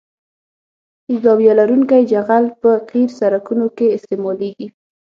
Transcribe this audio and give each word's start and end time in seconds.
زاویه 1.21 1.53
لرونکی 1.59 2.01
جغل 2.11 2.45
په 2.61 2.71
قیر 2.89 3.09
سرکونو 3.19 3.67
کې 3.77 3.85
استعمالیږي 3.97 4.67